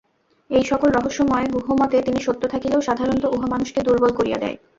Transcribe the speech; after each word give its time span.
এই-সকল 0.49 0.89
রহস্যময় 0.91 1.45
গুহ্য 1.53 1.69
মতে 1.81 1.97
কিছু 2.05 2.21
সত্য 2.23 2.43
থাকিলেও 2.53 2.85
সাধারণত 2.87 3.23
উহা 3.35 3.47
মানুষকে 3.47 3.79
দুর্বল 3.83 4.11
করিয়া 4.15 4.37
দেয়। 4.39 4.57